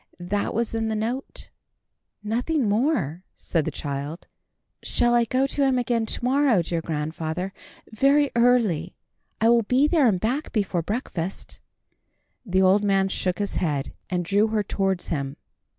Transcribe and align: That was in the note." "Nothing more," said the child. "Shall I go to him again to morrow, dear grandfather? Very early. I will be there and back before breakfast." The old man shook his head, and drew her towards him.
That 0.19 0.55
was 0.55 0.73
in 0.73 0.87
the 0.87 0.95
note." 0.95 1.51
"Nothing 2.23 2.67
more," 2.67 3.23
said 3.35 3.65
the 3.65 3.69
child. 3.69 4.25
"Shall 4.81 5.13
I 5.13 5.25
go 5.25 5.45
to 5.45 5.61
him 5.63 5.77
again 5.77 6.07
to 6.07 6.23
morrow, 6.25 6.63
dear 6.63 6.81
grandfather? 6.81 7.53
Very 7.91 8.31
early. 8.35 8.95
I 9.39 9.49
will 9.49 9.61
be 9.61 9.87
there 9.87 10.07
and 10.07 10.19
back 10.19 10.51
before 10.51 10.81
breakfast." 10.81 11.59
The 12.43 12.63
old 12.63 12.83
man 12.83 13.09
shook 13.09 13.37
his 13.37 13.57
head, 13.57 13.93
and 14.09 14.25
drew 14.25 14.47
her 14.47 14.63
towards 14.63 15.09
him. 15.09 15.37